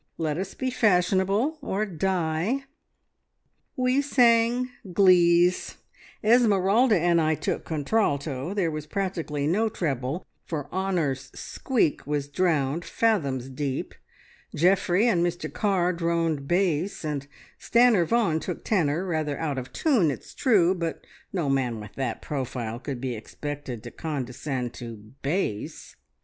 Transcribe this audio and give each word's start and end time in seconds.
Let 0.17 0.39
us 0.39 0.55
be 0.55 0.71
fashionable 0.71 1.59
or 1.61 1.85
die!) 1.85 2.63
"We 3.75 4.01
sang 4.01 4.71
glees. 4.91 5.77
Esmeralda 6.23 6.99
and 6.99 7.21
I 7.21 7.35
took 7.35 7.65
contralto; 7.65 8.55
there 8.55 8.71
was 8.71 8.87
practically 8.87 9.45
no 9.45 9.69
treble, 9.69 10.25
for 10.43 10.67
Honor's 10.71 11.29
squeak 11.35 12.07
was 12.07 12.27
drowned 12.29 12.83
fathoms 12.83 13.47
deep; 13.47 13.93
Geoffrey 14.55 15.07
and 15.07 15.23
Mr 15.23 15.53
Carr 15.53 15.93
droned 15.93 16.47
bass, 16.47 17.05
and 17.05 17.27
Stanor 17.59 18.07
Vaughan 18.07 18.39
took 18.39 18.65
tenor, 18.65 19.05
rather 19.05 19.37
out 19.37 19.59
of 19.59 19.71
tune 19.71 20.09
it's 20.09 20.33
true, 20.33 20.73
but 20.73 21.05
no 21.31 21.47
man 21.47 21.79
with 21.79 21.93
that 21.93 22.23
profile 22.23 22.79
could 22.79 22.99
be 22.99 23.13
expected 23.13 23.83
to 23.83 23.91
condescend 23.91 24.73
to 24.73 25.11
bass! 25.21 25.95